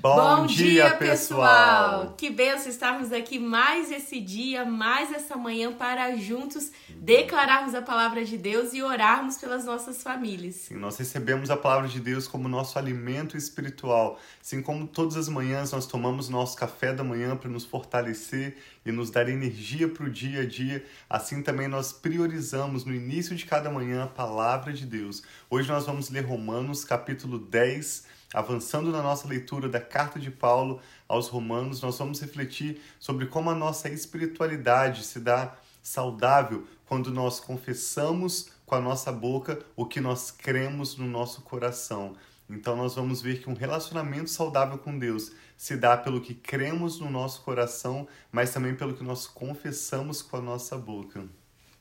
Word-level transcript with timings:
Bom, 0.00 0.16
Bom 0.16 0.46
dia, 0.46 0.88
dia, 0.88 0.96
pessoal! 0.96 2.14
Que 2.16 2.30
benção 2.30 2.70
estarmos 2.70 3.12
aqui 3.12 3.38
mais 3.38 3.92
esse 3.92 4.18
dia, 4.18 4.64
mais 4.64 5.12
essa 5.12 5.36
manhã 5.36 5.74
para 5.74 6.16
juntos 6.16 6.70
declararmos 6.96 7.74
a 7.74 7.82
palavra 7.82 8.24
de 8.24 8.38
Deus 8.38 8.72
e 8.72 8.82
orarmos 8.82 9.36
pelas 9.36 9.66
nossas 9.66 10.02
famílias. 10.02 10.54
Sim, 10.54 10.76
nós 10.76 10.96
recebemos 10.96 11.50
a 11.50 11.56
palavra 11.56 11.86
de 11.86 12.00
Deus 12.00 12.26
como 12.26 12.48
nosso 12.48 12.78
alimento 12.78 13.36
espiritual. 13.36 14.18
Assim 14.40 14.62
como 14.62 14.86
todas 14.86 15.18
as 15.18 15.28
manhãs 15.28 15.72
nós 15.72 15.84
tomamos 15.84 16.30
nosso 16.30 16.56
café 16.56 16.94
da 16.94 17.04
manhã 17.04 17.36
para 17.36 17.50
nos 17.50 17.66
fortalecer 17.66 18.56
e 18.86 18.90
nos 18.90 19.10
dar 19.10 19.28
energia 19.28 19.86
para 19.86 20.06
o 20.06 20.10
dia 20.10 20.40
a 20.40 20.46
dia, 20.46 20.82
assim 21.10 21.42
também 21.42 21.68
nós 21.68 21.92
priorizamos 21.92 22.86
no 22.86 22.94
início 22.94 23.36
de 23.36 23.44
cada 23.44 23.68
manhã 23.68 24.04
a 24.04 24.06
palavra 24.06 24.72
de 24.72 24.86
Deus. 24.86 25.22
Hoje 25.50 25.68
nós 25.68 25.84
vamos 25.84 26.08
ler 26.08 26.24
Romanos 26.24 26.86
capítulo 26.86 27.38
10 27.38 28.19
Avançando 28.32 28.92
na 28.92 29.02
nossa 29.02 29.26
leitura 29.26 29.68
da 29.68 29.80
carta 29.80 30.18
de 30.20 30.30
Paulo 30.30 30.80
aos 31.08 31.26
Romanos, 31.26 31.80
nós 31.80 31.98
vamos 31.98 32.20
refletir 32.20 32.80
sobre 33.00 33.26
como 33.26 33.50
a 33.50 33.54
nossa 33.56 33.88
espiritualidade 33.88 35.02
se 35.02 35.18
dá 35.18 35.56
saudável 35.82 36.64
quando 36.86 37.10
nós 37.10 37.40
confessamos 37.40 38.50
com 38.64 38.76
a 38.76 38.80
nossa 38.80 39.10
boca 39.10 39.58
o 39.74 39.84
que 39.84 40.00
nós 40.00 40.30
cremos 40.30 40.96
no 40.96 41.06
nosso 41.06 41.42
coração. 41.42 42.14
Então, 42.48 42.76
nós 42.76 42.94
vamos 42.94 43.20
ver 43.20 43.40
que 43.40 43.50
um 43.50 43.54
relacionamento 43.54 44.30
saudável 44.30 44.78
com 44.78 44.96
Deus 44.96 45.32
se 45.56 45.76
dá 45.76 45.96
pelo 45.96 46.20
que 46.20 46.34
cremos 46.34 47.00
no 47.00 47.10
nosso 47.10 47.42
coração, 47.42 48.06
mas 48.30 48.52
também 48.52 48.76
pelo 48.76 48.94
que 48.94 49.04
nós 49.04 49.26
confessamos 49.26 50.22
com 50.22 50.36
a 50.36 50.40
nossa 50.40 50.78
boca. 50.78 51.28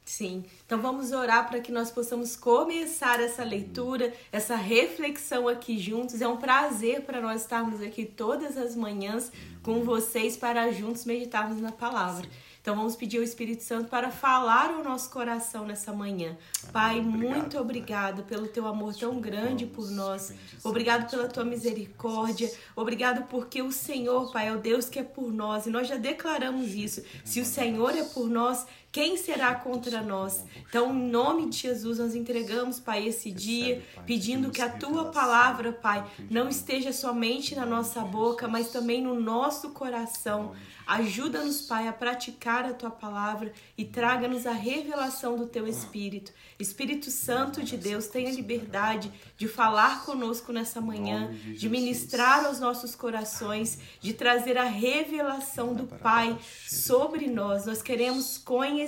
Sim. 0.09 0.43
Então 0.65 0.81
vamos 0.81 1.11
orar 1.11 1.47
para 1.47 1.59
que 1.59 1.71
nós 1.71 1.91
possamos 1.91 2.35
começar 2.35 3.19
essa 3.19 3.43
leitura, 3.43 4.11
essa 4.31 4.55
reflexão 4.55 5.47
aqui 5.47 5.77
juntos. 5.77 6.19
É 6.19 6.27
um 6.27 6.37
prazer 6.37 7.01
para 7.01 7.21
nós 7.21 7.41
estarmos 7.41 7.79
aqui 7.79 8.05
todas 8.05 8.57
as 8.57 8.75
manhãs 8.75 9.31
com 9.61 9.83
vocês 9.83 10.35
para 10.35 10.71
juntos 10.71 11.05
meditarmos 11.05 11.61
na 11.61 11.71
palavra. 11.71 12.27
Então 12.59 12.75
vamos 12.75 12.95
pedir 12.95 13.17
ao 13.17 13.23
Espírito 13.23 13.63
Santo 13.63 13.87
para 13.87 14.11
falar 14.11 14.71
o 14.71 14.83
nosso 14.83 15.09
coração 15.11 15.65
nessa 15.65 15.93
manhã. 15.93 16.35
Pai, 16.73 16.99
obrigado, 16.99 17.19
muito 17.19 17.59
obrigado 17.59 18.23
pelo 18.23 18.47
teu 18.47 18.67
amor 18.67 18.93
tão 18.95 19.21
grande 19.21 19.65
por 19.65 19.89
nós. 19.89 20.33
Obrigado 20.63 21.09
pela 21.09 21.27
tua 21.27 21.45
misericórdia. 21.45 22.51
Obrigado 22.75 23.27
porque 23.27 23.61
o 23.61 23.71
Senhor, 23.71 24.31
Pai, 24.31 24.49
é 24.49 24.53
o 24.53 24.57
Deus 24.57 24.89
que 24.89 24.99
é 24.99 25.03
por 25.03 25.31
nós 25.31 25.67
e 25.67 25.69
nós 25.69 25.87
já 25.87 25.95
declaramos 25.95 26.73
isso. 26.73 27.01
Se 27.23 27.39
o 27.39 27.45
Senhor 27.45 27.95
é 27.95 28.03
por 28.03 28.27
nós, 28.29 28.65
quem 28.91 29.17
será 29.17 29.53
contra 29.53 30.01
nós? 30.01 30.43
Então, 30.67 30.91
em 30.91 31.11
nome 31.11 31.47
de 31.49 31.57
Jesus, 31.57 31.99
nós 31.99 32.15
entregamos, 32.15 32.79
Pai, 32.79 33.07
esse 33.07 33.29
dia, 33.29 33.83
pedindo 34.03 34.49
que 34.49 34.63
a 34.63 34.69
tua 34.69 35.11
palavra, 35.11 35.71
Pai, 35.71 36.09
não 36.27 36.49
esteja 36.49 36.91
somente 36.91 37.55
na 37.55 37.67
nossa 37.67 38.01
boca, 38.01 38.47
mas 38.47 38.71
também 38.71 38.99
no 38.99 39.19
nosso 39.19 39.69
coração. 39.69 40.53
Ajuda-nos, 40.87 41.61
Pai, 41.61 41.87
a 41.87 41.93
praticar 41.93 42.65
a 42.65 42.73
tua 42.73 42.89
palavra 42.89 43.53
e 43.77 43.85
traga-nos 43.85 44.47
a 44.47 44.53
revelação 44.53 45.37
do 45.37 45.45
teu 45.45 45.67
Espírito. 45.67 46.31
Espírito 46.57 47.11
Santo 47.11 47.61
de 47.61 47.77
Deus, 47.77 48.07
tenha 48.07 48.31
liberdade 48.31 49.11
de 49.37 49.47
falar 49.47 50.03
conosco 50.03 50.51
nessa 50.51 50.81
manhã, 50.81 51.31
de 51.55 51.69
ministrar 51.69 52.43
aos 52.43 52.59
nossos 52.59 52.95
corações, 52.95 53.77
de 54.01 54.13
trazer 54.13 54.57
a 54.57 54.63
revelação 54.63 55.75
do 55.75 55.85
Pai 55.85 56.35
sobre 56.67 57.27
nós. 57.27 57.67
Nós 57.67 57.83
queremos 57.83 58.39
conhecer 58.39 58.78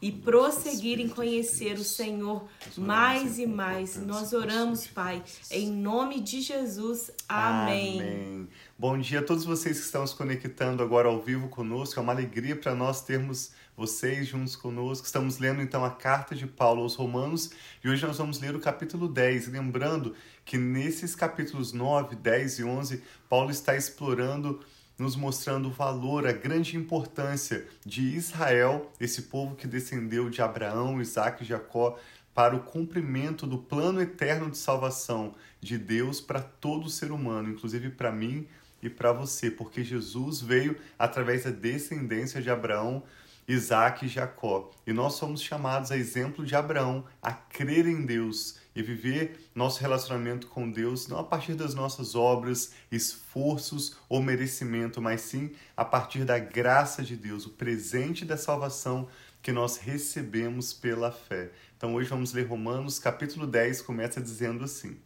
e 0.00 0.10
prosseguir 0.10 0.98
em 0.98 1.08
conhecer 1.08 1.74
o 1.74 1.84
Senhor 1.84 2.48
mais 2.76 3.38
e 3.38 3.46
mais. 3.46 3.96
Nós 3.96 4.32
oramos, 4.32 4.86
Pai, 4.86 5.22
em 5.50 5.70
nome 5.70 6.20
de 6.20 6.40
Jesus. 6.40 7.10
Amém. 7.28 8.00
Amém. 8.00 8.48
Bom 8.78 8.98
dia 8.98 9.20
a 9.20 9.22
todos 9.22 9.44
vocês 9.44 9.78
que 9.78 9.84
estão 9.84 10.06
se 10.06 10.14
conectando 10.14 10.82
agora 10.82 11.08
ao 11.08 11.20
vivo 11.20 11.48
conosco. 11.48 12.00
É 12.00 12.02
uma 12.02 12.12
alegria 12.12 12.56
para 12.56 12.74
nós 12.74 13.02
termos 13.02 13.52
vocês 13.76 14.26
juntos 14.26 14.56
conosco. 14.56 15.06
Estamos 15.06 15.38
lendo 15.38 15.62
então 15.62 15.84
a 15.84 15.90
carta 15.90 16.34
de 16.34 16.46
Paulo 16.46 16.82
aos 16.82 16.94
Romanos 16.94 17.50
e 17.82 17.88
hoje 17.88 18.06
nós 18.06 18.18
vamos 18.18 18.40
ler 18.40 18.54
o 18.54 18.60
capítulo 18.60 19.08
10. 19.08 19.48
Lembrando 19.48 20.14
que 20.44 20.58
nesses 20.58 21.14
capítulos 21.14 21.72
9, 21.72 22.16
10 22.16 22.58
e 22.58 22.64
11, 22.64 23.02
Paulo 23.28 23.50
está 23.50 23.76
explorando 23.76 24.60
nos 25.00 25.16
mostrando 25.16 25.68
o 25.68 25.72
valor, 25.72 26.26
a 26.26 26.32
grande 26.32 26.76
importância 26.76 27.66
de 27.86 28.02
Israel, 28.02 28.92
esse 29.00 29.22
povo 29.22 29.56
que 29.56 29.66
descendeu 29.66 30.28
de 30.28 30.42
Abraão, 30.42 31.00
Isaac 31.00 31.42
e 31.42 31.46
Jacó, 31.46 31.98
para 32.34 32.54
o 32.54 32.60
cumprimento 32.60 33.46
do 33.46 33.56
plano 33.56 34.02
eterno 34.02 34.50
de 34.50 34.58
salvação 34.58 35.34
de 35.58 35.78
Deus 35.78 36.20
para 36.20 36.42
todo 36.42 36.90
ser 36.90 37.12
humano, 37.12 37.48
inclusive 37.48 37.88
para 37.88 38.12
mim 38.12 38.46
e 38.82 38.90
para 38.90 39.10
você, 39.10 39.50
porque 39.50 39.82
Jesus 39.82 40.42
veio 40.42 40.76
através 40.98 41.44
da 41.44 41.50
descendência 41.50 42.42
de 42.42 42.50
Abraão, 42.50 43.02
Isaac 43.48 44.04
e 44.04 44.08
Jacó. 44.08 44.70
E 44.86 44.92
nós 44.92 45.14
somos 45.14 45.40
chamados 45.40 45.90
a 45.90 45.96
exemplo 45.96 46.44
de 46.44 46.54
Abraão, 46.54 47.06
a 47.22 47.32
crer 47.32 47.86
em 47.86 48.04
Deus 48.04 48.59
e 48.74 48.82
viver 48.82 49.50
nosso 49.54 49.80
relacionamento 49.80 50.46
com 50.46 50.70
Deus 50.70 51.08
não 51.08 51.18
a 51.18 51.24
partir 51.24 51.54
das 51.54 51.74
nossas 51.74 52.14
obras, 52.14 52.72
esforços 52.90 53.96
ou 54.08 54.22
merecimento, 54.22 55.00
mas 55.00 55.22
sim 55.22 55.52
a 55.76 55.84
partir 55.84 56.24
da 56.24 56.38
graça 56.38 57.02
de 57.02 57.16
Deus, 57.16 57.46
o 57.46 57.50
presente 57.50 58.24
da 58.24 58.36
salvação 58.36 59.08
que 59.42 59.52
nós 59.52 59.76
recebemos 59.76 60.72
pela 60.72 61.10
fé. 61.10 61.50
Então 61.76 61.94
hoje 61.94 62.10
vamos 62.10 62.32
ler 62.32 62.46
Romanos 62.46 62.98
capítulo 62.98 63.46
10, 63.46 63.82
começa 63.82 64.20
dizendo 64.20 64.64
assim: 64.64 64.98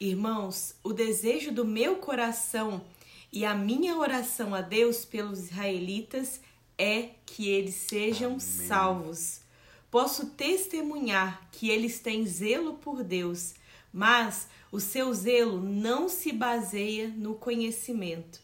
Irmãos, 0.00 0.74
o 0.82 0.92
desejo 0.92 1.52
do 1.52 1.64
meu 1.64 1.96
coração 1.96 2.84
e 3.32 3.44
a 3.44 3.54
minha 3.54 3.96
oração 3.96 4.54
a 4.54 4.60
Deus 4.60 5.04
pelos 5.04 5.38
israelitas 5.38 6.40
é 6.76 7.10
que 7.24 7.48
eles 7.48 7.74
sejam 7.76 8.30
Amém. 8.32 8.40
salvos. 8.40 9.41
Posso 9.92 10.30
testemunhar 10.30 11.50
que 11.52 11.68
eles 11.68 12.00
têm 12.00 12.24
zelo 12.24 12.78
por 12.78 13.04
Deus, 13.04 13.52
mas 13.92 14.48
o 14.72 14.80
seu 14.80 15.12
zelo 15.12 15.60
não 15.60 16.08
se 16.08 16.32
baseia 16.32 17.08
no 17.08 17.34
conhecimento. 17.34 18.40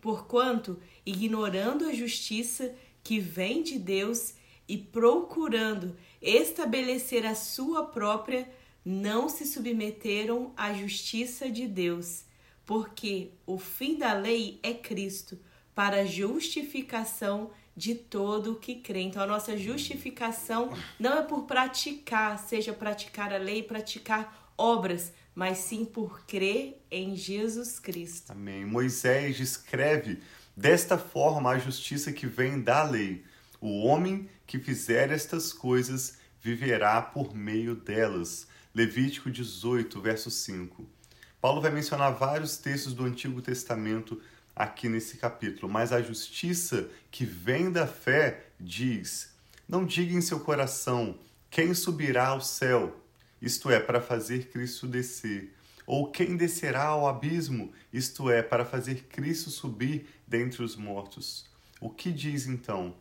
Porquanto, 0.00 0.82
ignorando 1.06 1.84
a 1.84 1.92
justiça 1.92 2.74
que 3.04 3.20
vem 3.20 3.62
de 3.62 3.78
Deus 3.78 4.34
e 4.66 4.76
procurando 4.76 5.96
estabelecer 6.20 7.24
a 7.24 7.36
sua 7.36 7.86
própria, 7.86 8.52
não 8.84 9.28
se 9.28 9.46
submeteram 9.46 10.52
à 10.56 10.74
justiça 10.74 11.48
de 11.48 11.68
Deus, 11.68 12.24
porque 12.66 13.30
o 13.46 13.60
fim 13.60 13.96
da 13.96 14.12
lei 14.12 14.58
é 14.60 14.74
Cristo, 14.74 15.38
para 15.72 16.00
a 16.00 16.04
justificação 16.04 17.52
todo 17.94 18.52
o 18.52 18.56
que 18.56 18.76
crê. 18.76 19.00
Então, 19.00 19.22
a 19.22 19.26
nossa 19.26 19.56
justificação 19.56 20.72
não 20.98 21.18
é 21.18 21.22
por 21.22 21.44
praticar, 21.44 22.38
seja 22.38 22.72
praticar 22.72 23.32
a 23.32 23.38
lei, 23.38 23.62
praticar 23.62 24.52
obras, 24.56 25.12
mas 25.34 25.58
sim 25.58 25.84
por 25.84 26.24
crer 26.26 26.80
em 26.90 27.16
Jesus 27.16 27.78
Cristo. 27.78 28.30
Amém. 28.30 28.64
Moisés 28.64 29.36
descreve 29.36 30.20
desta 30.56 30.96
forma 30.96 31.50
a 31.50 31.58
justiça 31.58 32.12
que 32.12 32.26
vem 32.26 32.60
da 32.60 32.82
lei. 32.84 33.24
O 33.60 33.84
homem 33.84 34.28
que 34.46 34.58
fizer 34.58 35.10
estas 35.10 35.52
coisas 35.52 36.18
viverá 36.40 37.00
por 37.02 37.34
meio 37.34 37.74
delas. 37.74 38.46
Levítico 38.74 39.30
18, 39.30 40.00
verso 40.00 40.30
5. 40.30 40.86
Paulo 41.40 41.60
vai 41.60 41.70
mencionar 41.70 42.12
vários 42.12 42.56
textos 42.56 42.92
do 42.92 43.04
Antigo 43.04 43.40
Testamento 43.42 44.20
aqui 44.54 44.88
nesse 44.88 45.16
capítulo, 45.16 45.72
mas 45.72 45.92
a 45.92 46.00
justiça 46.00 46.88
que 47.10 47.24
vem 47.24 47.70
da 47.70 47.86
fé 47.86 48.46
diz: 48.58 49.32
Não 49.68 49.84
diga 49.84 50.14
em 50.14 50.20
seu 50.20 50.40
coração 50.40 51.18
quem 51.50 51.74
subirá 51.74 52.28
ao 52.28 52.40
céu, 52.40 53.00
isto 53.40 53.70
é, 53.70 53.78
para 53.78 54.00
fazer 54.00 54.48
Cristo 54.48 54.86
descer, 54.86 55.54
ou 55.86 56.10
quem 56.10 56.36
descerá 56.36 56.84
ao 56.84 57.06
abismo, 57.06 57.72
isto 57.92 58.30
é, 58.30 58.42
para 58.42 58.64
fazer 58.64 59.04
Cristo 59.04 59.50
subir 59.50 60.08
dentre 60.26 60.62
os 60.62 60.76
mortos. 60.76 61.46
O 61.80 61.90
que 61.90 62.10
diz 62.10 62.46
então? 62.46 62.94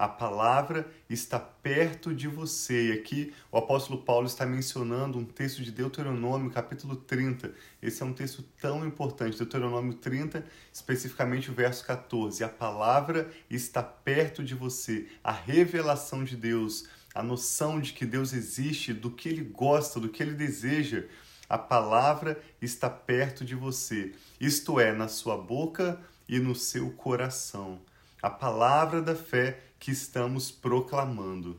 A 0.00 0.08
palavra 0.08 0.90
está 1.10 1.38
perto 1.38 2.14
de 2.14 2.26
você. 2.26 2.88
E 2.88 2.92
aqui 2.92 3.34
o 3.52 3.58
apóstolo 3.58 4.00
Paulo 4.00 4.26
está 4.26 4.46
mencionando 4.46 5.18
um 5.18 5.26
texto 5.26 5.62
de 5.62 5.70
Deuteronômio, 5.70 6.50
capítulo 6.50 6.96
30. 6.96 7.52
Esse 7.82 8.02
é 8.02 8.06
um 8.06 8.14
texto 8.14 8.42
tão 8.58 8.86
importante, 8.86 9.36
Deuteronômio 9.36 9.92
30, 9.92 10.42
especificamente 10.72 11.50
o 11.50 11.54
verso 11.54 11.84
14. 11.84 12.42
A 12.42 12.48
palavra 12.48 13.30
está 13.50 13.82
perto 13.82 14.42
de 14.42 14.54
você, 14.54 15.06
a 15.22 15.32
revelação 15.32 16.24
de 16.24 16.34
Deus, 16.34 16.88
a 17.14 17.22
noção 17.22 17.78
de 17.78 17.92
que 17.92 18.06
Deus 18.06 18.32
existe, 18.32 18.94
do 18.94 19.10
que 19.10 19.28
ele 19.28 19.44
gosta, 19.44 20.00
do 20.00 20.08
que 20.08 20.22
ele 20.22 20.32
deseja. 20.32 21.04
A 21.46 21.58
palavra 21.58 22.40
está 22.62 22.88
perto 22.88 23.44
de 23.44 23.54
você, 23.54 24.12
isto 24.40 24.80
é, 24.80 24.94
na 24.94 25.08
sua 25.08 25.36
boca 25.36 26.00
e 26.26 26.38
no 26.38 26.54
seu 26.54 26.90
coração. 26.92 27.78
A 28.22 28.30
palavra 28.30 29.00
da 29.00 29.14
fé 29.14 29.60
que 29.78 29.90
estamos 29.90 30.50
proclamando. 30.50 31.58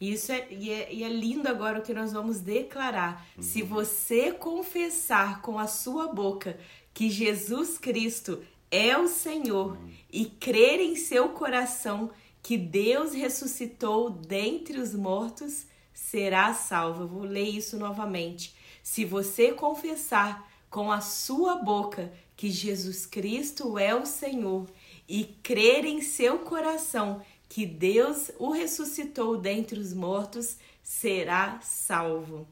Isso 0.00 0.32
é 0.32 0.46
e, 0.50 0.70
é, 0.70 0.92
e 0.92 1.04
é 1.04 1.08
lindo 1.08 1.46
agora 1.46 1.78
o 1.78 1.82
que 1.82 1.92
nós 1.92 2.12
vamos 2.12 2.40
declarar. 2.40 3.26
Uhum. 3.36 3.42
Se 3.42 3.60
você 3.60 4.32
confessar 4.32 5.42
com 5.42 5.58
a 5.58 5.66
sua 5.66 6.08
boca 6.08 6.58
que 6.94 7.10
Jesus 7.10 7.76
Cristo 7.76 8.42
é 8.70 8.96
o 8.96 9.08
Senhor 9.08 9.72
uhum. 9.72 9.90
e 10.10 10.24
crer 10.24 10.80
em 10.80 10.96
seu 10.96 11.30
coração 11.30 12.10
que 12.42 12.56
Deus 12.56 13.12
ressuscitou 13.12 14.08
dentre 14.08 14.78
os 14.78 14.94
mortos, 14.94 15.66
será 15.92 16.54
salvo. 16.54 17.02
Eu 17.02 17.08
vou 17.08 17.22
ler 17.24 17.48
isso 17.48 17.76
novamente. 17.76 18.54
Se 18.82 19.04
você 19.04 19.52
confessar 19.52 20.48
com 20.70 20.90
a 20.90 21.00
sua 21.00 21.56
boca 21.56 22.10
que 22.36 22.50
Jesus 22.50 23.04
Cristo 23.04 23.76
é 23.78 23.94
o 23.94 24.06
Senhor 24.06 24.66
e 25.10 25.24
crer 25.42 25.84
em 25.84 26.00
seu 26.00 26.38
coração 26.38 27.20
que 27.48 27.66
Deus 27.66 28.30
o 28.38 28.52
ressuscitou 28.52 29.36
dentre 29.36 29.80
os 29.80 29.92
mortos, 29.92 30.56
será 30.84 31.58
salvo. 31.60 32.46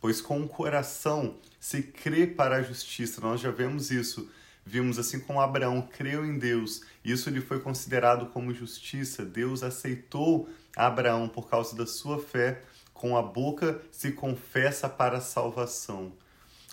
Pois 0.00 0.20
com 0.20 0.42
o 0.42 0.48
coração 0.48 1.36
se 1.60 1.84
crê 1.84 2.26
para 2.26 2.56
a 2.56 2.62
justiça. 2.62 3.20
Nós 3.20 3.40
já 3.40 3.52
vemos 3.52 3.92
isso. 3.92 4.28
Vimos 4.66 4.98
assim 4.98 5.20
como 5.20 5.40
Abraão 5.40 5.82
creu 5.82 6.26
em 6.26 6.36
Deus, 6.36 6.80
isso 7.04 7.30
lhe 7.30 7.40
foi 7.40 7.60
considerado 7.60 8.26
como 8.26 8.52
justiça. 8.52 9.24
Deus 9.24 9.62
aceitou 9.62 10.48
Abraão 10.74 11.28
por 11.28 11.48
causa 11.48 11.76
da 11.76 11.86
sua 11.86 12.18
fé. 12.18 12.60
Com 12.92 13.16
a 13.16 13.22
boca 13.22 13.80
se 13.92 14.10
confessa 14.10 14.88
para 14.88 15.18
a 15.18 15.20
salvação. 15.20 16.12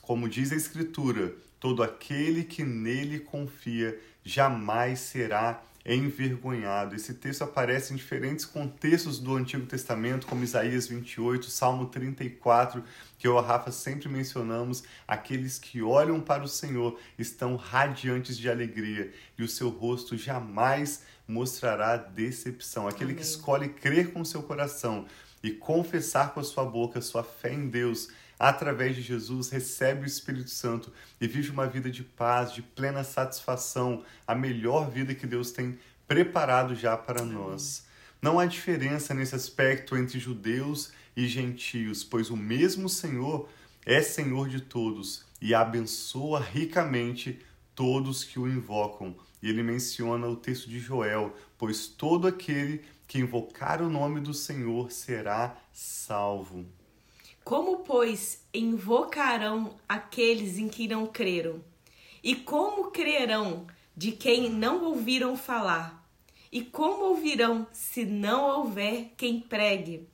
Como 0.01 0.27
diz 0.27 0.51
a 0.51 0.55
Escritura, 0.55 1.35
todo 1.59 1.83
aquele 1.83 2.43
que 2.43 2.63
nele 2.63 3.19
confia 3.19 3.99
jamais 4.23 4.99
será 4.99 5.61
envergonhado. 5.85 6.95
Esse 6.95 7.13
texto 7.13 7.43
aparece 7.43 7.93
em 7.93 7.95
diferentes 7.95 8.45
contextos 8.45 9.19
do 9.19 9.35
Antigo 9.35 9.65
Testamento, 9.65 10.27
como 10.27 10.43
Isaías 10.43 10.87
28, 10.87 11.49
Salmo 11.49 11.87
34, 11.87 12.83
que 13.17 13.27
eu 13.27 13.35
e 13.35 13.37
a 13.39 13.41
Rafa 13.41 13.71
sempre 13.71 14.07
mencionamos. 14.07 14.83
Aqueles 15.07 15.57
que 15.57 15.81
olham 15.81 16.19
para 16.19 16.43
o 16.43 16.47
Senhor 16.47 16.99
estão 17.17 17.55
radiantes 17.55 18.37
de 18.37 18.49
alegria 18.49 19.11
e 19.37 19.43
o 19.43 19.47
seu 19.47 19.69
rosto 19.69 20.15
jamais 20.15 21.03
mostrará 21.27 21.97
decepção. 21.97 22.87
Aquele 22.87 23.11
Amém. 23.11 23.15
que 23.15 23.23
escolhe 23.23 23.69
crer 23.69 24.11
com 24.11 24.23
seu 24.23 24.43
coração 24.43 25.05
e 25.43 25.51
confessar 25.51 26.33
com 26.33 26.39
a 26.39 26.43
sua 26.43 26.63
boca 26.63 27.01
sua 27.01 27.23
fé 27.23 27.51
em 27.51 27.67
Deus 27.67 28.09
através 28.41 28.95
de 28.95 29.03
Jesus, 29.03 29.51
recebe 29.51 30.01
o 30.01 30.07
Espírito 30.07 30.49
Santo 30.49 30.91
e 31.21 31.27
vive 31.27 31.51
uma 31.51 31.67
vida 31.67 31.91
de 31.91 32.03
paz, 32.03 32.51
de 32.51 32.63
plena 32.63 33.03
satisfação, 33.03 34.03
a 34.25 34.33
melhor 34.33 34.89
vida 34.89 35.13
que 35.13 35.27
Deus 35.27 35.51
tem 35.51 35.77
preparado 36.07 36.73
já 36.73 36.97
para 36.97 37.23
nós. 37.23 37.85
Não 38.19 38.39
há 38.39 38.47
diferença 38.47 39.13
nesse 39.13 39.35
aspecto 39.35 39.95
entre 39.95 40.17
judeus 40.17 40.91
e 41.15 41.27
gentios, 41.27 42.03
pois 42.03 42.31
o 42.31 42.35
mesmo 42.35 42.89
Senhor 42.89 43.47
é 43.85 44.01
Senhor 44.01 44.49
de 44.49 44.59
todos 44.59 45.23
e 45.39 45.53
abençoa 45.53 46.39
ricamente 46.39 47.39
todos 47.75 48.23
que 48.23 48.39
o 48.39 48.47
invocam. 48.47 49.15
E 49.39 49.49
ele 49.49 49.61
menciona 49.61 50.25
o 50.27 50.35
texto 50.35 50.67
de 50.67 50.79
Joel: 50.79 51.35
Pois 51.59 51.85
todo 51.85 52.27
aquele 52.27 52.81
que 53.07 53.19
invocar 53.19 53.83
o 53.83 53.89
nome 53.89 54.19
do 54.19 54.33
Senhor 54.33 54.91
será 54.91 55.55
salvo. 55.71 56.65
Como, 57.43 57.79
pois, 57.79 58.45
invocarão 58.53 59.75
aqueles 59.87 60.57
em 60.57 60.67
que 60.67 60.87
não 60.87 61.07
creram? 61.07 61.63
E 62.23 62.35
como 62.35 62.91
crerão 62.91 63.65
de 63.95 64.11
quem 64.11 64.49
não 64.49 64.85
ouviram 64.85 65.35
falar? 65.35 66.07
E 66.51 66.61
como 66.63 67.05
ouvirão 67.05 67.65
se 67.71 68.05
não 68.05 68.59
houver 68.59 69.13
quem 69.17 69.39
pregue? 69.39 70.07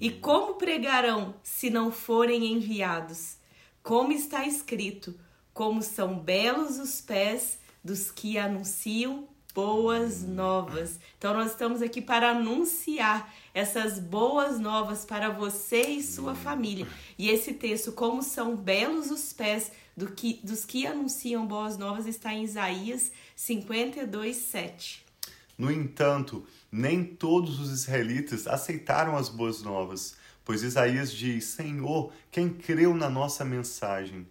E 0.00 0.08
uhum. 0.08 0.20
como 0.20 0.54
pregarão 0.54 1.34
se 1.42 1.68
não 1.68 1.90
forem 1.90 2.52
enviados? 2.52 3.36
Como 3.82 4.12
está 4.12 4.46
escrito: 4.46 5.18
como 5.52 5.82
são 5.82 6.18
belos 6.18 6.78
os 6.78 7.00
pés 7.00 7.58
dos 7.82 8.10
que 8.10 8.38
anunciam 8.38 9.28
boas 9.52 10.22
novas. 10.22 10.98
Então 11.18 11.34
nós 11.34 11.52
estamos 11.52 11.82
aqui 11.82 12.00
para 12.00 12.30
anunciar 12.30 13.32
essas 13.52 13.98
boas 13.98 14.58
novas 14.58 15.04
para 15.04 15.28
você 15.30 15.82
e 15.82 16.02
sua 16.02 16.34
família. 16.34 16.86
E 17.18 17.28
esse 17.28 17.54
texto, 17.54 17.92
como 17.92 18.22
são 18.22 18.56
belos 18.56 19.10
os 19.10 19.32
pés 19.32 19.72
do 19.96 20.10
que, 20.10 20.40
dos 20.42 20.64
que 20.64 20.86
anunciam 20.86 21.46
boas 21.46 21.76
novas, 21.76 22.06
está 22.06 22.32
em 22.32 22.44
Isaías 22.44 23.12
52, 23.36 24.36
7. 24.36 25.04
No 25.58 25.70
entanto, 25.70 26.46
nem 26.72 27.04
todos 27.04 27.60
os 27.60 27.70
israelitas 27.70 28.46
aceitaram 28.46 29.16
as 29.16 29.28
boas 29.28 29.62
novas, 29.62 30.16
pois 30.44 30.62
Isaías 30.62 31.12
diz: 31.12 31.44
Senhor, 31.44 32.12
quem 32.30 32.48
creu 32.48 32.94
na 32.94 33.10
nossa 33.10 33.44
mensagem? 33.44 34.26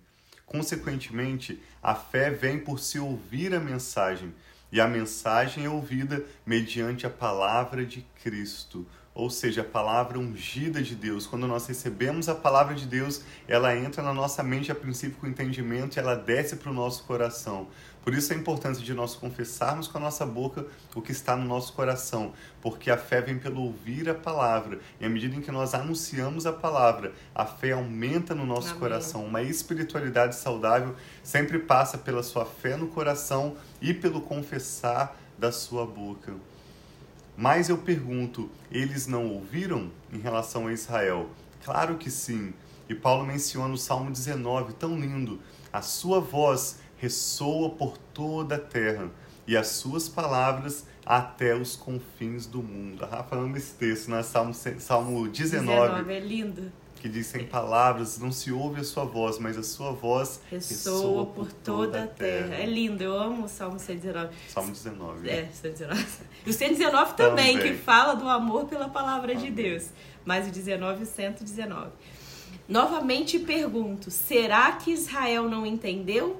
Consequentemente, 0.46 1.62
a 1.84 1.94
fé 1.94 2.32
vem 2.32 2.60
por 2.60 2.80
se 2.80 2.98
ouvir 2.98 3.54
a 3.54 3.60
mensagem 3.60 4.34
e 4.72 4.80
a 4.80 4.88
mensagem 4.88 5.66
é 5.66 5.70
ouvida 5.70 6.24
mediante 6.46 7.06
a 7.06 7.10
palavra 7.10 7.86
de 7.86 8.06
Cristo, 8.24 8.86
ou 9.20 9.30
seja, 9.30 9.62
a 9.62 9.66
palavra 9.66 10.18
ungida 10.18 10.82
de 10.82 10.96
Deus. 10.96 11.28
Quando 11.28 11.46
nós 11.46 11.68
recebemos 11.68 12.30
a 12.30 12.36
palavra 12.36 12.74
de 12.74 12.86
Deus, 12.86 13.22
ela 13.50 13.76
entra 13.76 14.02
na 14.02 14.14
nossa 14.14 14.42
mente 14.42 14.72
a 14.72 14.76
princípio 14.76 15.18
com 15.20 15.28
entendimento 15.28 15.98
e 15.98 16.00
ela 16.00 16.16
desce 16.16 16.56
para 16.56 16.72
o 16.72 16.74
nosso 16.74 17.04
coração. 17.04 17.68
Por 18.02 18.14
isso 18.14 18.32
a 18.32 18.36
importância 18.36 18.82
de 18.82 18.94
nós 18.94 19.16
confessarmos 19.16 19.90
com 19.90 19.98
a 19.98 20.02
nossa 20.02 20.26
boca 20.26 20.66
o 20.96 21.02
que 21.02 21.12
está 21.12 21.36
no 21.36 21.46
nosso 21.46 21.74
coração, 21.74 22.32
porque 22.62 22.90
a 22.90 22.98
fé 22.98 23.20
vem 23.20 23.38
pelo 23.38 23.62
ouvir 23.62 24.10
a 24.10 24.16
palavra. 24.16 24.80
E 25.02 25.06
à 25.06 25.10
medida 25.10 25.36
em 25.36 25.42
que 25.42 25.52
nós 25.52 25.74
anunciamos 25.74 26.46
a 26.46 26.54
palavra, 26.54 27.14
a 27.36 27.46
fé 27.46 27.74
aumenta 27.74 28.34
no 28.34 28.46
nosso 28.46 28.70
Amém. 28.70 28.80
coração. 28.80 29.26
Uma 29.26 29.42
espiritualidade 29.42 30.36
saudável 30.36 30.96
sempre 31.22 31.60
passa 31.60 31.98
pela 31.98 32.24
sua 32.24 32.46
fé 32.46 32.78
no 32.78 32.88
coração 32.88 33.58
e 33.82 33.94
pelo 33.94 34.22
confessar 34.22 35.16
da 35.38 35.52
sua 35.52 35.86
boca. 35.86 36.34
Mas 37.40 37.70
eu 37.70 37.78
pergunto, 37.78 38.50
eles 38.70 39.08
não 39.08 39.26
ouviram 39.26 39.90
em 40.12 40.20
relação 40.20 40.68
a 40.68 40.74
Israel? 40.74 41.30
Claro 41.64 41.96
que 41.96 42.12
sim. 42.12 42.54
E 42.90 42.94
Paulo 42.94 43.26
menciona 43.26 43.74
o 43.74 43.78
Salmo 43.78 44.12
19, 44.12 44.74
tão 44.74 45.00
lindo. 45.00 45.40
A 45.72 45.82
sua 45.82 46.20
voz 46.20 46.82
ressoa 46.98 47.70
por 47.70 47.98
toda 48.14 48.56
a 48.56 48.60
terra 48.60 49.10
e 49.48 49.56
as 49.56 49.68
suas 49.68 50.10
palavras 50.10 50.86
até 51.06 51.56
os 51.56 51.78
confins 51.78 52.46
do 52.46 52.62
mundo. 52.62 53.06
A 53.06 53.08
Rafa 53.08 53.38
ama 53.38 53.58
esse 53.58 53.74
texto, 53.74 54.12
né? 54.12 54.22
Salmo, 54.22 54.54
Salmo 54.54 55.30
19. 55.30 55.32
19, 55.32 56.14
é 56.14 56.20
lindo. 56.20 56.72
Que 57.00 57.08
diz 57.08 57.28
sem 57.28 57.46
palavras, 57.46 58.20
não 58.20 58.32
se 58.32 58.52
ouve 58.52 58.82
a 58.82 58.84
sua 58.84 59.06
voz, 59.06 59.40
mas 59.40 59.58
a 59.58 59.64
sua 59.64 59.92
voz 59.92 60.42
ressoa, 60.52 60.96
ressoa 60.96 61.26
por, 61.28 61.46
por 61.46 61.54
toda 61.54 62.04
a 62.04 62.08
terra. 62.08 62.50
terra. 62.50 62.62
É 62.62 62.66
lindo, 62.66 63.02
eu 63.02 63.18
amo 63.18 63.46
o 63.46 63.50
Salmo 63.50 63.80
119. 63.80 64.36
Salmo 64.50 64.72
19. 64.72 65.30
É, 65.30 65.48
119. 65.52 66.06
E 66.46 66.50
o 66.50 66.54
119 66.54 67.14
também, 67.16 67.58
também. 67.58 67.74
que 67.74 67.78
fala 67.78 68.16
do 68.16 68.28
amor 68.28 68.66
pela 68.66 68.90
palavra 68.90 69.34
Amém. 69.34 69.46
de 69.46 69.52
Deus. 69.52 69.90
Mas 70.26 70.48
o 70.48 70.52
19 70.52 71.00
e 71.00 71.04
o 71.04 71.06
119. 71.06 71.92
Novamente 72.68 73.40
pergunto: 73.40 74.12
será 74.12 74.74
que 74.74 74.92
Israel 74.92 75.50
não 75.50 75.66
entendeu? 75.66 76.40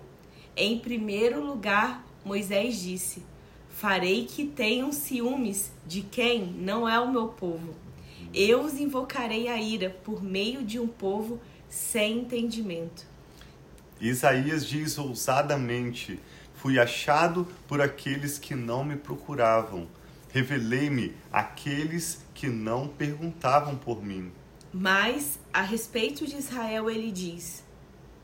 Em 0.56 0.78
primeiro 0.78 1.44
lugar, 1.44 2.06
Moisés 2.24 2.80
disse: 2.82 3.24
Farei 3.70 4.26
que 4.26 4.46
tenham 4.46 4.92
ciúmes 4.92 5.72
de 5.88 6.02
quem 6.02 6.46
não 6.46 6.88
é 6.88 7.00
o 7.00 7.12
meu 7.12 7.30
povo. 7.30 7.74
Eu 8.34 8.62
os 8.62 8.80
invocarei 8.80 9.48
a 9.48 9.60
ira 9.62 9.90
por 10.04 10.24
meio 10.24 10.64
de 10.64 10.80
um 10.80 10.88
povo 10.88 11.40
sem 11.68 12.20
entendimento. 12.20 13.06
Isaías 14.00 14.66
diz 14.66 14.98
ousadamente: 14.98 16.20
Fui 16.56 16.80
achado 16.80 17.48
por 17.68 17.82
aqueles 17.82 18.38
que 18.38 18.56
não 18.56 18.84
me 18.84 18.96
procuravam. 18.96 19.88
Revelei-me 20.30 21.16
àqueles 21.32 22.24
que 22.34 22.48
não 22.48 22.88
perguntavam 22.88 23.76
por 23.76 24.04
mim. 24.04 24.32
Mas, 24.72 25.40
a 25.52 25.62
respeito 25.62 26.28
de 26.28 26.38
Israel, 26.38 26.90
ele 26.90 27.12
diz: 27.12 27.64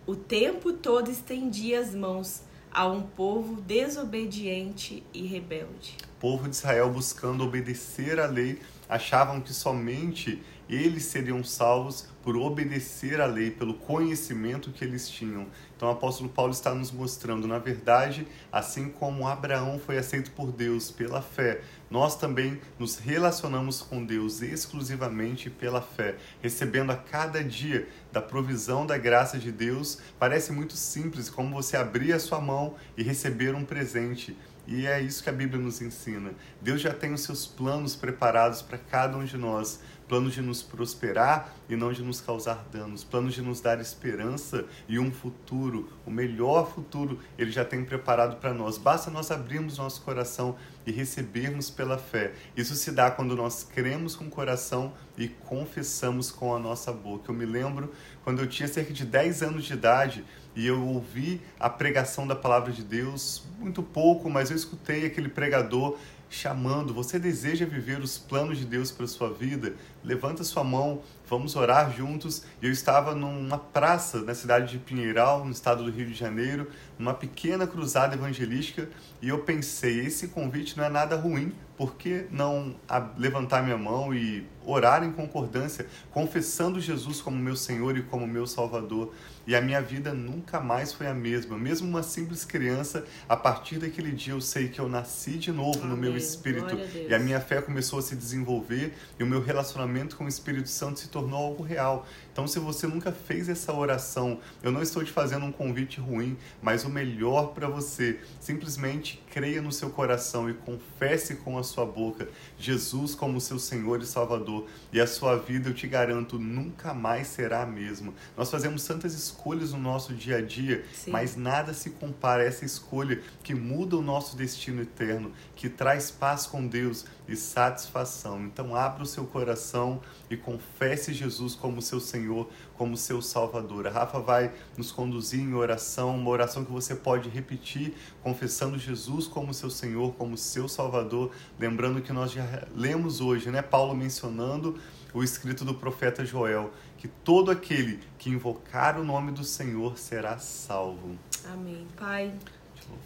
o 0.07 0.15
tempo 0.15 0.71
todo 0.71 1.09
estendia 1.09 1.79
as 1.79 1.95
mãos 1.95 2.43
a 2.71 2.88
um 2.88 3.01
povo 3.01 3.59
desobediente 3.62 5.01
e 5.12 5.25
rebelde. 5.25 5.97
O 6.17 6.19
povo 6.19 6.47
de 6.47 6.55
Israel, 6.55 6.91
buscando 6.91 7.43
obedecer 7.43 8.19
à 8.19 8.27
lei, 8.27 8.59
achavam 8.88 9.42
que 9.42 9.54
somente 9.54 10.42
eles 10.70 11.04
seriam 11.04 11.44
salvos 11.44 12.08
por 12.24 12.36
obedecer 12.36 13.22
à 13.22 13.27
lei, 13.27 13.51
pelo 13.51 13.75
conhecimento 13.75 14.72
que 14.72 14.84
eles 14.84 15.08
tinham. 15.08 15.46
Então 15.75 15.88
o 15.88 15.92
apóstolo 15.92 16.27
Paulo 16.27 16.51
está 16.51 16.74
nos 16.74 16.92
mostrando, 16.92 17.48
na 17.48 17.60
verdade, 17.60 18.27
assim 18.51 18.89
como 18.89 19.27
Abraão 19.27 19.77
foi 19.77 19.98
aceito 19.98 20.32
por 20.32 20.51
Deus 20.51 20.89
pela 20.89 21.22
fé, 21.22 21.62
nós 21.89 22.18
também 22.18 22.60
nos 22.80 22.98
relacionamos 22.98 23.82
com 23.82 24.04
Deus 24.04 24.42
exclusivamente 24.42 25.51
pela 25.51 25.82
fé, 25.82 26.15
recebendo 26.42 26.92
a 26.92 26.96
cada 26.96 27.44
dia 27.44 27.88
da 28.12 28.22
provisão 28.22 28.88
da 28.88 28.98
graça 28.98 29.38
de 29.38 29.51
Deus. 29.51 30.00
Parece 30.18 30.51
muito 30.51 30.75
simples, 30.75 31.30
como 31.30 31.54
você 31.54 31.77
abrir 31.77 32.12
a 32.13 32.20
sua 32.20 32.42
mão 32.42 32.75
e 32.98 33.04
receber 33.04 33.54
um 33.54 33.63
presente. 33.63 34.36
E 34.67 34.88
é 34.88 35.00
isso 35.00 35.24
que 35.24 35.29
a 35.29 35.34
Bíblia 35.34 35.62
nos 35.62 35.81
ensina. 35.81 36.31
Deus 36.62 36.81
já 36.81 36.93
tem 36.93 37.13
os 37.13 37.22
seus 37.22 37.45
planos 37.45 37.95
preparados 37.95 38.62
para 38.62 38.77
cada 38.77 39.17
um 39.17 39.24
de 39.24 39.38
nós. 39.38 39.79
Planos 40.07 40.33
de 40.33 40.41
nos 40.41 40.62
prosperar 40.62 41.53
e 41.67 41.75
não 41.75 41.91
de 41.91 42.03
nos 42.03 42.21
causar 42.21 42.67
danos, 42.71 43.03
planos 43.03 43.33
de 43.33 43.41
nos 43.41 43.59
dar 43.59 43.79
esperança 43.79 44.65
e 44.88 45.00
um 45.00 45.12
futuro, 45.12 45.89
o 46.05 46.12
melhor 46.12 46.71
futuro 46.71 47.19
Ele 47.38 47.51
já 47.51 47.65
tem 47.65 47.83
preparado 47.83 48.38
para 48.38 48.53
nós. 48.53 48.77
Basta 48.77 49.09
nós 49.09 49.31
abrirmos 49.31 49.77
nosso 49.77 50.01
coração 50.01 50.55
e 50.85 50.91
recebermos 50.91 51.69
pela 51.69 51.97
fé. 51.97 52.33
Isso 52.55 52.75
se 52.75 52.91
dá 52.91 53.09
quando 53.09 53.35
nós 53.35 53.63
cremos 53.63 54.15
com 54.15 54.25
o 54.25 54.29
coração 54.29 54.93
e 55.17 55.27
confessamos 55.27 56.31
com 56.31 56.53
a 56.53 56.59
nossa 56.59 56.91
boca. 56.91 57.31
Eu 57.31 57.35
me 57.35 57.45
lembro 57.45 57.91
quando 58.24 58.39
eu 58.39 58.47
tinha 58.47 58.67
cerca 58.67 58.93
de 58.93 59.05
10 59.05 59.43
anos 59.43 59.65
de 59.65 59.74
idade 59.74 60.24
e 60.55 60.65
eu 60.65 60.81
ouvi 60.88 61.41
a 61.59 61.69
pregação 61.69 62.25
da 62.25 62.35
palavra 62.35 62.71
de 62.71 62.81
Deus, 62.81 63.43
muito 63.59 63.83
pouco, 63.83 64.29
mas 64.29 64.50
eu 64.50 64.55
escutei 64.55 65.05
aquele 65.05 65.27
pregador 65.27 65.97
chamando. 66.29 66.94
Você 66.94 67.17
deseja 67.20 67.65
viver 67.65 68.00
os 68.00 68.17
planos 68.17 68.58
de 68.58 68.65
Deus 68.65 68.91
para 68.91 69.08
sua 69.08 69.32
vida? 69.32 69.74
Levanta 70.03 70.44
sua 70.44 70.63
mão, 70.63 71.01
vamos 71.29 71.55
orar 71.55 71.91
juntos. 71.91 72.44
Eu 72.62 72.72
estava 72.72 73.13
numa 73.13 73.58
praça 73.58 74.22
na 74.22 74.34
cidade 74.34 74.72
de 74.72 74.79
Pinheiral, 74.79 75.46
no 75.46 75.51
estado 75.51 75.84
do 75.84 75.91
Rio 75.91 76.08
de 76.08 76.13
Janeiro, 76.13 76.70
numa 76.98 77.13
pequena 77.13 77.67
cruzada 77.67 78.15
evangelística, 78.15 78.89
e 79.22 79.29
eu 79.29 79.39
pensei, 79.39 80.05
esse 80.05 80.29
convite 80.29 80.77
não 80.77 80.84
é 80.84 80.89
nada 80.89 81.15
ruim, 81.15 81.53
por 81.77 81.96
que 81.96 82.25
não 82.32 82.75
levantar 83.17 83.62
minha 83.62 83.77
mão 83.77 84.13
e 84.13 84.48
orar 84.65 85.03
em 85.03 85.12
concordância, 85.12 85.86
confessando 86.10 86.79
Jesus 86.79 87.22
como 87.22 87.38
meu 87.38 87.55
Senhor 87.55 87.98
e 87.98 88.03
como 88.03 88.25
meu 88.25 88.48
Salvador? 88.48 89.13
E 89.46 89.55
a 89.55 89.62
minha 89.62 89.82
vida 89.82 90.13
nunca 90.13 90.60
mais 90.60 90.94
foi 90.94 91.05
a 91.05 91.13
mesma. 91.13 91.58
Mesmo 91.58 91.88
uma 91.88 92.01
simples 92.01 92.46
criança, 92.46 93.05
a 93.27 93.36
partir 93.36 93.77
daquele 93.77 94.12
dia 94.12 94.34
eu 94.34 94.41
sei 94.41 94.70
que 94.70 94.79
eu 94.79 94.88
nasci 94.88 95.38
de 95.38 95.51
novo 95.51 95.79
Amém. 95.79 95.89
no 95.89 95.98
meu 95.98 96.15
espírito 96.15 96.75
a 96.75 96.98
e 97.10 97.13
a 97.13 97.20
minha 97.20 97.39
fé 97.39 97.62
começou 97.62 98.00
a 98.00 98.01
se 98.01 98.15
desenvolver 98.15 98.94
e 99.20 99.24
o 99.24 99.27
meu 99.27 99.41
relacionamento 99.41 100.15
com 100.15 100.25
o 100.25 100.27
Espírito 100.27 100.70
Santo 100.70 101.00
se 101.00 101.10
tornou 101.15 101.45
algo 101.45 101.63
real. 101.63 102.05
Então, 102.34 102.45
se 102.45 102.60
você 102.60 102.86
nunca 102.86 103.10
fez 103.10 103.48
essa 103.48 103.72
oração, 103.72 104.38
eu 104.62 104.69
não 104.69 104.81
estou 104.81 105.01
te 105.01 105.12
fazendo 105.13 105.45
um 105.45 105.51
convite 105.51 106.01
ruim, 106.01 106.38
mas 106.62 106.84
o 106.84 106.89
melhor 106.89 107.53
para 107.53 107.69
você, 107.69 108.19
simplesmente 108.41 109.24
creia 109.36 109.62
no 109.62 109.70
seu 109.70 109.89
coração 109.89 110.50
e 110.50 110.54
confesse 110.54 111.36
com 111.36 111.58
a 111.58 111.63
sua 111.63 111.86
boca 111.86 112.30
Jesus 112.58 113.13
como 113.13 113.42
seu 113.42 113.60
Senhor 113.60 114.01
e 114.01 114.06
Salvador, 114.06 114.65
e 114.94 115.01
a 115.01 115.06
sua 115.06 115.36
vida, 115.36 115.68
eu 115.68 115.74
te 115.74 115.88
garanto, 115.88 116.39
nunca 116.39 116.94
mais 116.94 117.27
será 117.27 117.63
a 117.63 117.65
mesma. 117.65 118.13
Nós 118.38 118.50
fazemos 118.50 118.86
tantas 118.86 119.13
escolhas 119.13 119.74
no 119.74 119.77
nosso 119.77 120.13
dia 120.13 120.38
a 120.38 120.42
dia, 120.42 120.86
Sim. 120.94 121.12
mas 121.12 121.36
nada 121.36 121.74
se 121.74 121.89
compara 121.89 122.44
a 122.44 122.46
essa 122.46 122.63
escolha 122.63 123.22
que 123.44 123.54
muda 123.54 123.98
o 123.98 124.01
nosso 124.01 124.38
destino 124.38 124.82
eterno, 124.82 125.34
que 125.54 125.68
traz 125.68 126.10
paz 126.10 126.46
com 126.46 126.65
Deus 126.65 127.06
e 127.27 127.36
satisfação. 127.36 128.42
Então, 128.46 128.74
abra 128.74 129.04
o 129.04 129.06
seu 129.06 129.25
coração 129.25 130.00
e 130.30 130.38
confesse 130.38 131.13
Jesus 131.13 131.56
como 131.56 131.82
seu 131.82 132.00
Senhor, 132.00 132.50
como 132.77 132.96
seu 132.96 133.22
Salvador. 133.22 133.88
A 133.88 133.92
Rafa 133.92 134.20
vai 134.20 134.54
nos 134.77 134.94
conduzir 134.94 135.42
em 135.42 135.54
oração, 135.54 136.15
uma 136.15 136.30
oração 136.30 136.63
que 136.63 136.72
você 136.72 136.96
pode 136.96 137.27
repetir, 137.27 137.94
confessando 138.24 138.77
Jesus 138.77 139.25
como 139.27 139.53
seu 139.53 139.70
Senhor, 139.70 140.13
como 140.15 140.38
seu 140.38 140.67
Salvador. 140.67 141.32
Lembrando 141.60 142.01
que 142.01 142.13
nós 142.13 142.32
já 142.32 142.67
lemos 142.75 143.22
hoje, 143.22 143.50
né? 143.50 143.62
Paulo 143.62 143.96
mencionando 143.96 144.77
o 145.13 145.24
escrito 145.24 145.63
do 145.63 145.74
profeta 145.74 146.25
Joel, 146.25 146.72
que 146.98 147.08
todo 147.08 147.50
aquele 147.50 148.00
que 148.17 148.29
invocar 148.29 149.00
o 149.00 149.03
nome 149.03 149.32
do 149.32 149.44
Senhor 149.44 149.98
será 149.98 150.38
salvo. 150.38 151.17
Amém. 151.46 151.88
Pai, 151.96 152.34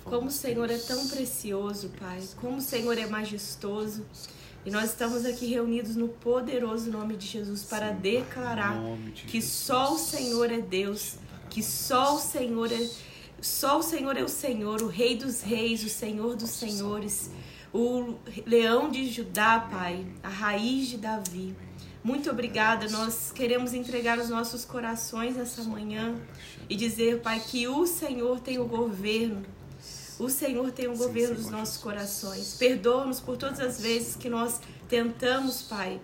como 0.03 0.27
o 0.27 0.31
Senhor 0.31 0.69
é 0.69 0.77
tão 0.77 1.07
precioso, 1.07 1.91
Pai, 1.99 2.21
como 2.41 2.57
o 2.57 2.61
Senhor 2.61 2.97
é 2.97 3.05
majestoso. 3.05 4.05
E 4.65 4.71
nós 4.71 4.89
estamos 4.89 5.25
aqui 5.25 5.45
reunidos 5.45 5.95
no 5.95 6.09
poderoso 6.09 6.91
nome 6.91 7.15
de 7.15 7.25
Jesus 7.25 7.63
para 7.63 7.93
Sim, 7.93 8.01
declarar 8.01 8.75
de 9.13 9.23
que 9.23 9.39
Jesus. 9.39 9.53
só 9.53 9.93
o 9.93 9.97
Senhor 9.97 10.51
é 10.51 10.59
Deus, 10.59 11.15
que 11.49 11.63
só 11.63 12.15
o 12.15 12.19
Senhor 12.19 12.71
é 12.71 12.89
só 13.41 13.79
o 13.79 13.83
Senhor 13.83 14.17
é 14.17 14.23
o 14.23 14.29
Senhor, 14.29 14.81
o 14.81 14.87
Rei 14.87 15.15
dos 15.15 15.41
Reis, 15.41 15.83
o 15.83 15.89
Senhor 15.89 16.35
dos 16.35 16.49
Senhores, 16.49 17.31
o 17.73 18.15
Leão 18.45 18.89
de 18.89 19.09
Judá, 19.09 19.67
Pai, 19.71 20.05
a 20.23 20.29
raiz 20.29 20.87
de 20.87 20.97
Davi. 20.97 21.55
Muito 22.03 22.29
obrigada. 22.29 22.89
Nós 22.89 23.31
queremos 23.33 23.73
entregar 23.73 24.17
os 24.17 24.29
nossos 24.29 24.63
corações 24.65 25.37
essa 25.37 25.63
manhã 25.63 26.15
e 26.69 26.75
dizer, 26.75 27.21
Pai, 27.21 27.39
que 27.39 27.67
o 27.67 27.85
Senhor 27.85 28.39
tem 28.39 28.57
o 28.57 28.65
governo. 28.65 29.45
O 30.17 30.29
Senhor 30.29 30.71
tem 30.71 30.87
o 30.87 30.97
governo 30.97 31.35
dos 31.35 31.49
nossos 31.49 31.77
corações. 31.77 32.55
Perdoa-nos 32.55 33.19
por 33.19 33.37
todas 33.37 33.59
as 33.59 33.81
vezes 33.81 34.15
que 34.15 34.29
nós 34.29 34.59
tentamos, 34.87 35.61
Pai, 35.61 35.99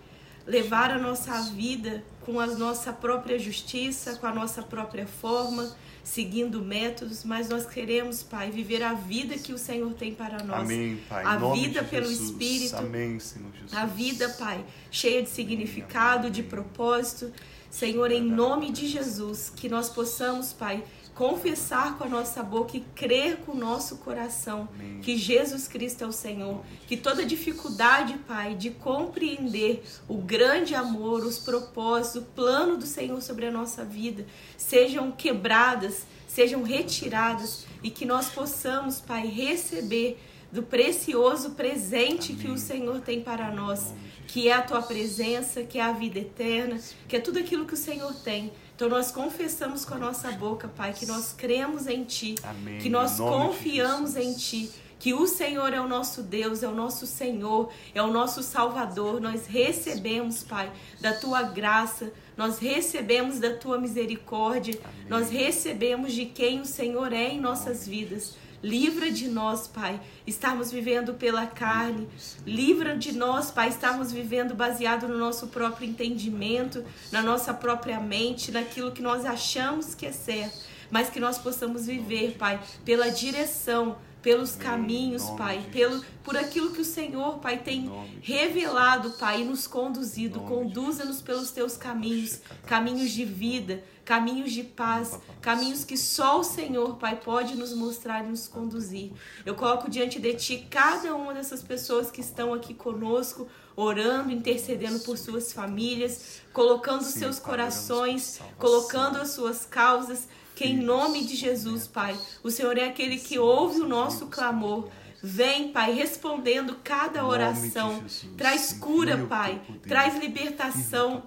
levar 0.45 0.91
a 0.91 0.97
nossa 0.97 1.41
vida 1.41 2.03
com 2.21 2.39
a 2.39 2.47
nossa 2.47 2.93
própria 2.93 3.37
justiça, 3.39 4.15
com 4.15 4.27
a 4.27 4.33
nossa 4.33 4.61
própria 4.61 5.07
forma, 5.07 5.75
seguindo 6.05 6.62
métodos, 6.62 7.24
mas 7.24 7.50
nós 7.50 7.65
queremos, 7.65 8.21
Pai, 8.21 8.51
viver 8.51 8.83
a 8.83 8.93
vida 8.93 9.35
que 9.38 9.51
o 9.51 9.57
Senhor 9.57 9.91
tem 9.95 10.13
para 10.13 10.43
nós. 10.43 10.62
Amém, 10.62 11.01
Pai. 11.09 11.24
A 11.25 11.35
vida 11.35 11.83
pelo 11.83 12.07
Jesus. 12.07 12.29
Espírito. 12.29 12.75
Amém, 12.77 13.19
Senhor 13.19 13.51
Jesus. 13.53 13.74
A 13.74 13.85
vida, 13.88 14.29
Pai, 14.29 14.63
cheia 14.91 15.24
de 15.24 15.29
significado, 15.29 16.29
de 16.29 16.43
propósito. 16.43 17.33
Senhor, 17.75 18.10
em 18.10 18.22
nome 18.22 18.72
de 18.72 18.88
Jesus, 18.88 19.51
que 19.53 19.67
nós 19.67 19.89
possamos, 19.89 20.53
Pai, 20.53 20.82
confessar 21.13 21.98
com 21.98 22.05
a 22.05 22.08
nossa 22.08 22.41
boca 22.41 22.77
e 22.77 22.79
crer 22.96 23.39
com 23.39 23.51
o 23.51 23.58
nosso 23.58 23.98
coração 23.98 24.70
Amém. 24.74 25.01
que 25.01 25.17
Jesus 25.17 25.67
Cristo 25.67 26.05
é 26.05 26.08
o 26.08 26.12
Senhor. 26.13 26.63
Que 26.88 26.96
toda 26.96 27.25
dificuldade, 27.25 28.17
Pai, 28.25 28.55
de 28.55 28.70
compreender 28.70 29.84
o 30.08 30.15
grande 30.15 30.74
amor, 30.74 31.25
os 31.25 31.38
propósitos, 31.38 32.22
o 32.22 32.25
plano 32.34 32.77
do 32.77 32.86
Senhor 32.86 33.22
sobre 33.22 33.46
a 33.46 33.51
nossa 33.51 33.84
vida 33.84 34.25
sejam 34.55 35.12
quebradas, 35.12 36.05
sejam 36.29 36.63
retiradas 36.63 37.65
e 37.84 37.89
que 37.89 38.05
nós 38.05 38.29
possamos, 38.29 39.01
Pai, 39.01 39.27
receber 39.27 40.17
do 40.50 40.63
precioso 40.63 41.51
presente 41.51 42.32
Amém. 42.32 42.41
que 42.41 42.51
o 42.51 42.58
Senhor 42.58 43.01
tem 43.01 43.22
para 43.22 43.51
nós, 43.51 43.94
que 44.27 44.48
é 44.48 44.53
a 44.53 44.62
tua 44.62 44.82
presença, 44.82 45.63
que 45.63 45.77
é 45.77 45.82
a 45.82 45.91
vida 45.91 46.20
eterna, 46.20 46.79
que 47.08 47.15
é 47.15 47.20
tudo 47.20 47.39
aquilo 47.39 47.65
que 47.65 47.74
o 47.74 47.77
Senhor 47.77 48.13
tem. 48.15 48.51
Então 48.75 48.89
nós 48.89 49.12
confessamos 49.12 49.86
com 49.86 49.94
a 49.94 49.98
nossa 49.98 50.32
boca, 50.34 50.67
Pai, 50.67 50.94
que 50.94 51.05
nós 51.05 51.34
cremos 51.34 51.88
em 51.88 52.03
Ti, 52.03 52.36
Amém. 52.44 52.79
que 52.79 52.89
nós 52.89 53.17
confiamos 53.17 54.17
em 54.17 54.34
Ti, 54.34 54.70
que 55.00 55.13
o 55.13 55.25
Senhor 55.27 55.72
é 55.72 55.79
o 55.79 55.88
nosso 55.88 56.22
Deus, 56.22 56.62
é 56.63 56.67
o 56.67 56.74
nosso 56.74 57.05
Senhor, 57.05 57.72
é 57.94 58.01
o 58.01 58.12
nosso 58.12 58.44
Salvador. 58.44 59.22
Nós 59.22 59.46
recebemos, 59.46 60.44
Pai, 60.44 60.72
da 61.00 61.13
Tua 61.13 61.44
graça, 61.44 62.12
nós 62.36 62.60
recebemos 62.60 63.39
da 63.39 63.53
Tua 63.55 63.77
misericórdia, 63.77 64.77
Amém. 64.84 65.05
nós 65.08 65.29
recebemos 65.29 66.12
de 66.12 66.25
quem 66.25 66.60
o 66.60 66.65
Senhor 66.65 67.13
é 67.13 67.29
em 67.29 67.39
nossas 67.39 67.88
vidas. 67.88 68.36
Livra 68.65 69.12
de 69.12 69.27
nós, 69.27 69.67
Pai, 69.67 70.01
estarmos 70.25 70.72
vivendo 70.72 71.13
pela 71.13 71.45
carne. 71.45 72.10
Livra 72.48 72.98
de 72.98 73.12
nós, 73.12 73.51
Pai, 73.51 73.69
estarmos 73.69 74.12
vivendo 74.12 74.55
baseado 74.55 75.07
no 75.07 75.19
nosso 75.19 75.45
próprio 75.48 75.88
entendimento, 75.88 76.84
na 77.12 77.22
nossa 77.22 77.53
própria 77.53 78.00
mente, 78.00 78.51
naquilo 78.51 78.91
que 78.91 79.03
nós 79.03 79.24
achamos 79.24 79.93
que 79.93 80.07
é 80.07 80.12
certo, 80.12 80.57
mas 80.89 81.12
que 81.12 81.19
nós 81.19 81.38
possamos 81.38 81.86
viver, 81.86 82.38
Pai, 82.39 82.60
pela 82.84 83.12
direção 83.12 83.98
pelos 84.25 84.55
caminhos, 84.55 85.29
Pai, 85.38 85.63
pelo, 85.72 86.03
por 86.24 86.36
aquilo 86.36 86.72
que 86.72 86.81
o 86.81 86.86
Senhor, 86.86 87.38
Pai, 87.38 87.60
tem 87.60 87.91
revelado, 88.24 89.12
Pai, 89.19 89.41
e 89.41 89.45
nos 89.45 89.67
conduzido. 89.67 90.39
Conduza-nos 90.39 91.22
pelos 91.22 91.51
teus 91.51 91.77
caminhos, 91.77 92.41
caminhos 92.65 93.12
de 93.12 93.24
vida, 93.24 93.84
caminhos 94.05 94.51
de 94.51 94.63
paz, 94.63 95.19
caminhos 95.41 95.83
que 95.83 95.97
só 95.97 96.39
o 96.39 96.43
Senhor, 96.43 96.95
Pai, 96.97 97.19
pode 97.19 97.55
nos 97.55 97.74
mostrar 97.74 98.24
e 98.24 98.29
nos 98.29 98.47
conduzir. 98.47 99.12
Eu 99.43 99.55
coloco 99.55 99.89
diante 99.89 100.19
de 100.19 100.33
Ti 100.35 100.67
cada 100.69 101.15
uma 101.15 101.33
dessas 101.33 101.63
pessoas 101.63 102.12
que 102.12 102.21
estão 102.21 102.53
aqui 102.53 102.75
conosco, 102.75 103.47
orando, 103.75 104.31
intercedendo 104.31 105.00
por 105.00 105.17
suas 105.17 105.51
famílias, 105.51 106.41
colocando 106.53 107.03
seus 107.03 107.39
corações, 107.39 108.39
colocando 108.59 109.17
as 109.17 109.31
suas 109.31 109.65
causas, 109.65 110.29
que 110.53 110.63
em 110.63 110.77
nome 110.77 111.25
de 111.25 111.35
Jesus, 111.35 111.88
Pai, 111.88 112.17
o 112.43 112.51
Senhor 112.51 112.77
é 112.77 112.85
aquele 112.85 113.17
que 113.17 113.39
ouve 113.39 113.81
o 113.81 113.88
nosso 113.88 114.27
clamor. 114.27 114.88
Vem, 115.21 115.69
Pai, 115.69 115.91
respondendo 115.91 116.77
cada 116.83 117.25
oração. 117.25 118.03
Traz 118.38 118.71
cura, 118.74 119.25
Pai. 119.27 119.59
Traz 119.88 120.19
libertação. 120.19 121.24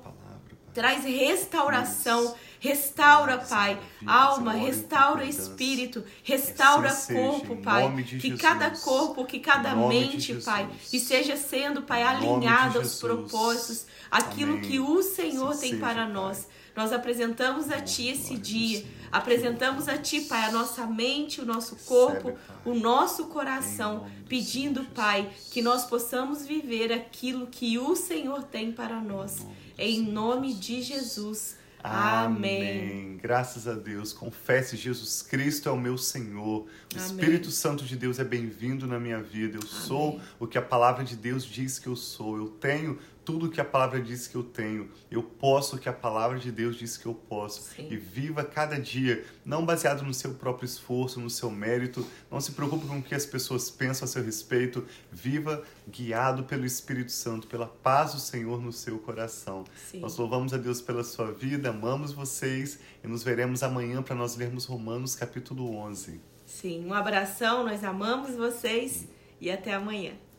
Traz 0.73 1.05
restauração 1.05 2.35
Restaura, 2.61 3.39
Pai, 3.39 3.79
alma, 4.07 4.53
restaura 4.53 5.25
espírito, 5.25 6.05
restaura 6.25 6.93
corpo, 6.93 7.57
Pai. 7.57 8.03
Que 8.21 8.37
cada 8.37 8.71
corpo, 8.71 9.25
que 9.25 9.39
cada 9.39 9.75
mente, 9.77 10.35
Pai, 10.35 10.69
esteja 10.93 11.37
sendo, 11.37 11.83
Pai, 11.83 12.03
alinhado 12.03 12.79
aos 12.79 12.99
propósitos, 12.99 13.87
aquilo 14.11 14.61
que 14.61 14.81
o 14.81 15.03
Senhor 15.03 15.57
tem 15.57 15.79
para 15.79 16.09
nós. 16.09 16.49
Nós 16.75 16.93
apresentamos 16.93 17.71
a 17.71 17.81
Ti 17.81 18.09
esse 18.09 18.37
dia, 18.37 18.85
apresentamos 19.11 19.89
a 19.89 19.99
Ti, 19.99 20.21
Pai, 20.23 20.45
a 20.45 20.53
nossa 20.53 20.87
mente, 20.87 21.41
o 21.41 21.45
nosso 21.45 21.75
corpo, 21.85 22.39
o 22.65 22.73
nosso 22.73 23.27
coração, 23.27 24.07
pedindo, 24.29 24.85
Pai, 24.85 25.29
que 25.51 25.61
nós 25.61 25.85
possamos 25.87 26.47
viver 26.47 26.93
aquilo 26.93 27.49
que 27.49 27.79
o 27.79 27.97
Senhor 27.97 28.45
tem 28.45 28.71
para 28.71 29.01
nós. 29.01 29.45
Em 29.77 30.01
nome 30.01 30.55
de 30.55 30.81
Jesus. 30.83 31.57
Amém. 31.83 33.19
Graças 33.23 33.69
a 33.69 33.75
Deus. 33.75 34.13
Confesse, 34.13 34.77
Jesus 34.77 35.23
Cristo 35.23 35.69
é 35.69 35.73
o 35.73 35.77
meu 35.77 35.97
Senhor. 35.97 36.63
O 36.63 36.69
Amém. 36.95 37.07
Espírito 37.07 37.51
Santo 37.51 37.85
de 37.85 37.97
Deus 37.97 38.19
é 38.19 38.25
bem-vindo 38.25 38.87
na 38.87 38.99
minha 38.99 39.23
vida. 39.23 39.59
Eu 39.59 39.67
sou 39.67 40.21
o 40.39 40.47
que 40.47 40.59
a 40.59 40.63
palavra 40.63 41.05
de 41.05 41.17
Deus 41.17 41.45
diz 41.45 41.79
que 41.79 41.87
eu 41.87 41.97
sou. 41.97 42.37
Eu 42.37 42.49
tenho 42.49 42.99
tudo 43.29 43.45
o 43.45 43.51
que 43.51 43.61
a 43.61 43.65
palavra 43.65 44.01
diz 44.01 44.27
que 44.27 44.37
eu 44.37 44.43
tenho. 44.43 44.89
Eu 45.11 45.23
posso 45.23 45.77
o 45.77 45.79
que 45.79 45.87
a 45.87 45.93
palavra 45.93 46.39
de 46.39 46.51
Deus 46.51 46.77
diz 46.77 46.97
que 46.97 47.05
eu 47.05 47.13
posso. 47.13 47.61
Sim. 47.61 47.87
E 47.91 47.95
viva 47.99 48.43
cada 48.43 48.81
dia, 48.81 49.23
não 49.45 49.67
baseado 49.67 50.03
no 50.03 50.15
seu 50.15 50.33
próprio 50.33 50.65
esforço, 50.65 51.21
no 51.21 51.29
seu 51.29 51.51
mérito. 51.51 52.07
Não 52.31 52.41
se 52.41 52.53
preocupe 52.53 52.87
com 52.87 53.01
o 53.01 53.03
que 53.03 53.15
as 53.15 53.27
pessoas 53.27 53.71
pensam 53.71 54.07
a 54.07 54.09
seu 54.09 54.25
respeito. 54.25 54.87
Viva 55.13 55.63
guiado 55.87 56.45
pelo 56.45 56.65
Espírito 56.65 57.13
Santo, 57.13 57.47
pela 57.49 57.67
paz 57.67 58.15
do 58.15 58.19
Senhor 58.19 58.63
no 58.63 58.73
seu 58.73 58.99
coração. 58.99 59.65
Sim. 59.91 60.01
Nós 60.01 60.17
louvamos 60.17 60.55
a 60.55 60.57
Deus 60.57 60.81
pela 60.81 61.05
sua 61.05 61.31
vida, 61.31 61.69
amamos 61.69 62.13
vocês 62.13 62.79
e 63.05 63.07
nos 63.07 63.23
veremos 63.23 63.63
amanhã 63.63 64.03
para 64.03 64.17
nós 64.17 64.37
lermos 64.37 64.65
Romanos 64.65 65.15
capítulo 65.15 65.77
11. 65.77 66.19
Sim, 66.47 66.87
um 66.87 66.95
abração, 66.95 67.63
nós 67.63 67.85
amamos 67.85 68.35
vocês 68.37 69.07
e 69.39 69.51
até 69.51 69.75
amanhã. 69.75 70.19